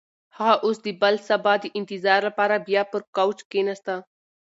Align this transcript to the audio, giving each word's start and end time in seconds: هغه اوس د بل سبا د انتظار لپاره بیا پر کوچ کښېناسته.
هغه 0.37 0.55
اوس 0.65 0.77
د 0.85 0.87
بل 1.01 1.15
سبا 1.29 1.53
د 1.59 1.65
انتظار 1.79 2.19
لپاره 2.29 2.55
بیا 2.67 2.81
پر 2.91 3.01
کوچ 3.15 3.37
کښېناسته. 3.51 3.95